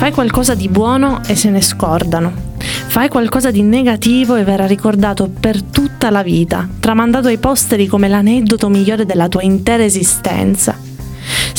[0.00, 2.32] Fai qualcosa di buono e se ne scordano.
[2.56, 8.08] Fai qualcosa di negativo e verrà ricordato per tutta la vita, tramandato ai posteri come
[8.08, 10.79] l'aneddoto migliore della tua intera esistenza.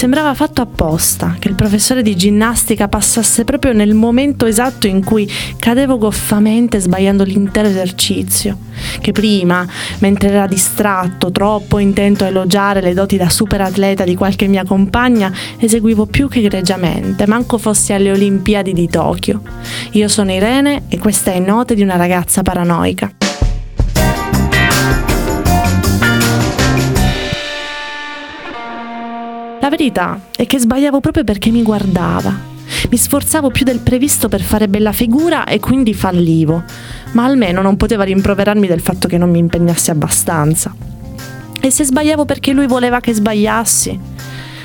[0.01, 5.31] Sembrava fatto apposta che il professore di ginnastica passasse proprio nel momento esatto in cui
[5.59, 8.57] cadevo goffamente sbagliando l'intero esercizio,
[8.99, 9.63] che prima,
[9.99, 15.31] mentre era distratto, troppo intento a elogiare le doti da superatleta di qualche mia compagna,
[15.59, 19.39] eseguivo più che egregiamente, manco fossi alle Olimpiadi di Tokyo.
[19.91, 23.20] Io sono Irene e questa è Note di una ragazza paranoica.
[29.61, 32.35] La verità è che sbagliavo proprio perché mi guardava.
[32.89, 36.63] Mi sforzavo più del previsto per fare bella figura e quindi fallivo,
[37.11, 40.73] ma almeno non poteva rimproverarmi del fatto che non mi impegnassi abbastanza.
[41.61, 43.99] E se sbagliavo perché lui voleva che sbagliassi?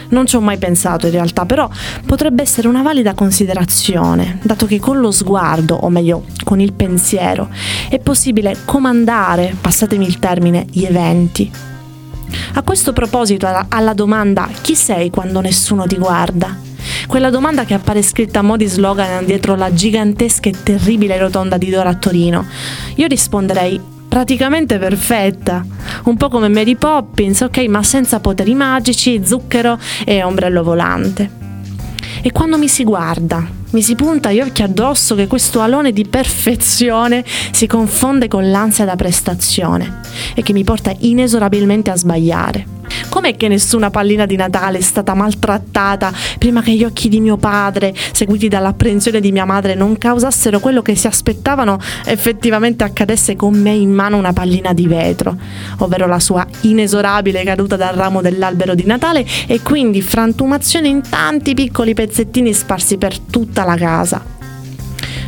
[0.09, 1.69] Non ci ho mai pensato in realtà, però
[2.07, 7.51] potrebbe essere una valida considerazione, dato che con lo sguardo, o meglio con il pensiero,
[7.91, 11.75] è possibile comandare, passatemi il termine, gli eventi.
[12.55, 16.57] A questo proposito, alla domanda chi sei quando nessuno ti guarda?
[17.07, 21.57] Quella domanda che appare scritta a mo' di slogan dietro la gigantesca e terribile rotonda
[21.57, 22.47] di Dora a Torino.
[22.97, 25.65] Io risponderei praticamente perfetta,
[26.05, 31.31] un po' come Mary Poppins, ok, ma senza poteri magici, zucchero e ombrello volante.
[32.23, 36.07] E quando mi si guarda, mi si punta gli occhi addosso che questo alone di
[36.07, 40.01] perfezione si confonde con l'ansia da prestazione
[40.35, 42.76] e che mi porta inesorabilmente a sbagliare.
[43.17, 47.39] Com'è che nessuna pallina di Natale è stata maltrattata prima che gli occhi di mio
[47.39, 53.59] padre, seguiti dall'apprensione di mia madre, non causassero quello che si aspettavano effettivamente accadesse con
[53.59, 55.35] me in mano una pallina di vetro,
[55.79, 61.55] ovvero la sua inesorabile caduta dal ramo dell'albero di Natale e quindi frantumazione in tanti
[61.55, 64.36] piccoli pezzettini sparsi per tutta la casa?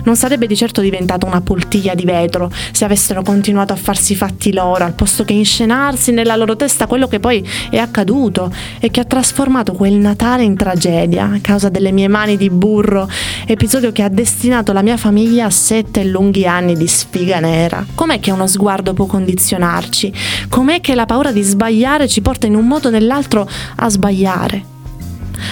[0.09, 4.55] Non sarebbe di certo diventata una poltiglia di vetro se avessero continuato a farsi fatti
[4.55, 9.01] loro, al posto che inscenarsi nella loro testa quello che poi è accaduto e che
[9.01, 13.07] ha trasformato quel Natale in tragedia a causa delle mie mani di burro,
[13.45, 17.85] episodio che ha destinato la mia famiglia a sette lunghi anni di sfiga nera.
[17.95, 20.11] Com'è che uno sguardo può condizionarci?
[20.49, 24.77] Com'è che la paura di sbagliare ci porta in un modo o nell'altro a sbagliare?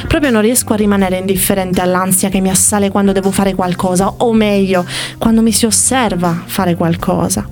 [0.09, 4.33] Proprio non riesco a rimanere indifferente all'ansia che mi assale quando devo fare qualcosa, o
[4.33, 4.85] meglio,
[5.19, 7.49] quando mi si osserva fare qualcosa.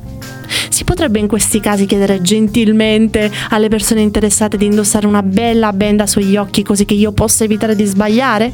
[0.69, 6.07] Si potrebbe in questi casi chiedere gentilmente alle persone interessate di indossare una bella benda
[6.07, 8.53] sugli occhi così che io possa evitare di sbagliare?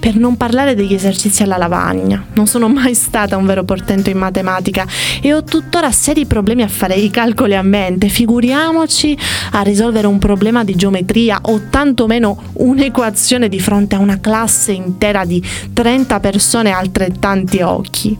[0.00, 2.24] Per non parlare degli esercizi alla lavagna.
[2.32, 4.86] Non sono mai stata un vero portento in matematica
[5.20, 8.08] e ho tuttora seri problemi a fare i calcoli a mente.
[8.08, 9.16] Figuriamoci
[9.52, 15.26] a risolvere un problema di geometria o tantomeno un'equazione di fronte a una classe intera
[15.26, 18.18] di 30 persone e altrettanti occhi.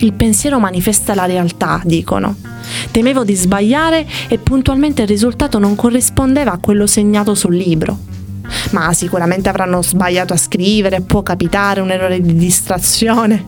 [0.00, 2.34] Il pensiero manifesta la realtà, dicono.
[2.90, 8.14] Temevo di sbagliare e puntualmente il risultato non corrispondeva a quello segnato sul libro
[8.70, 13.44] ma sicuramente avranno sbagliato a scrivere, può capitare un errore di distrazione.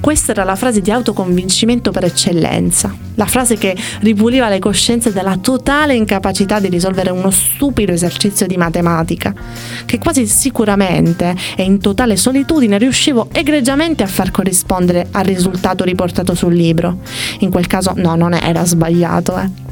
[0.00, 5.36] Questa era la frase di autoconvincimento per eccellenza, la frase che ripuliva le coscienze dalla
[5.38, 9.34] totale incapacità di risolvere uno stupido esercizio di matematica,
[9.84, 16.34] che quasi sicuramente e in totale solitudine riuscivo egregiamente a far corrispondere al risultato riportato
[16.34, 17.00] sul libro.
[17.40, 19.66] In quel caso no, non era sbagliato, eh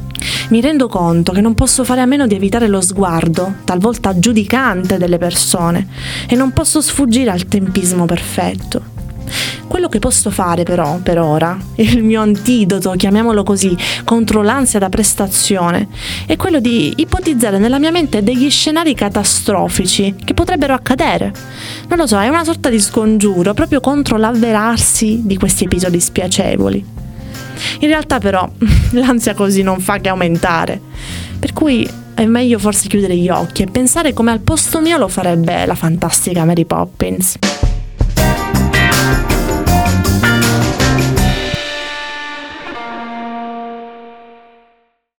[0.49, 4.97] mi rendo conto che non posso fare a meno di evitare lo sguardo, talvolta giudicante,
[4.97, 5.87] delle persone
[6.27, 8.95] e non posso sfuggire al tempismo perfetto.
[9.67, 13.75] Quello che posso fare però, per ora, il mio antidoto, chiamiamolo così,
[14.05, 15.89] contro l'ansia da prestazione,
[16.25, 21.33] è quello di ipotizzare nella mia mente degli scenari catastrofici che potrebbero accadere.
[21.89, 26.96] Non lo so, è una sorta di scongiuro proprio contro l'avverarsi di questi episodi spiacevoli.
[27.79, 28.49] In realtà però
[28.91, 30.79] l'ansia così non fa che aumentare.
[31.39, 35.07] Per cui è meglio forse chiudere gli occhi e pensare come al posto mio lo
[35.07, 37.37] farebbe la fantastica Mary Poppins.